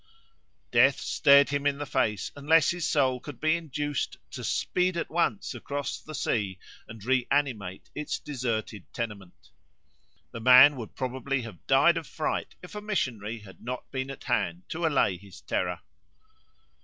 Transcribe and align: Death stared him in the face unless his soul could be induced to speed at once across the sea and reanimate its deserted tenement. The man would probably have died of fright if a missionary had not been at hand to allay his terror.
Death 0.71 0.99
stared 0.99 1.49
him 1.49 1.67
in 1.67 1.77
the 1.77 1.85
face 1.85 2.31
unless 2.35 2.71
his 2.71 2.87
soul 2.89 3.19
could 3.19 3.39
be 3.39 3.55
induced 3.55 4.17
to 4.31 4.43
speed 4.43 4.97
at 4.97 5.11
once 5.11 5.53
across 5.53 5.99
the 6.01 6.15
sea 6.15 6.57
and 6.87 7.05
reanimate 7.05 7.91
its 7.93 8.17
deserted 8.17 8.91
tenement. 8.93 9.51
The 10.31 10.39
man 10.41 10.75
would 10.77 10.95
probably 10.95 11.43
have 11.43 11.67
died 11.67 11.97
of 11.97 12.07
fright 12.07 12.55
if 12.63 12.73
a 12.73 12.81
missionary 12.81 13.41
had 13.41 13.61
not 13.61 13.91
been 13.91 14.09
at 14.09 14.23
hand 14.23 14.63
to 14.69 14.87
allay 14.87 15.17
his 15.17 15.39
terror. 15.41 15.81